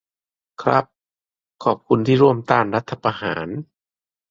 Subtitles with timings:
[0.61, 0.85] ครับ
[1.63, 3.47] ขอบคุณที่ร่วมต้านรัฐประหาร